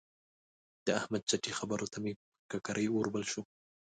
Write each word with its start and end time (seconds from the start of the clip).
د 0.85 0.87
احمد 0.99 1.21
چټي 1.29 1.51
خبرو 1.59 1.91
ته 1.93 1.97
مې 2.03 2.11
پر 2.19 2.25
ککرۍ 2.51 2.87
اور 2.91 3.07
بل 3.13 3.23
شو. 3.31 3.41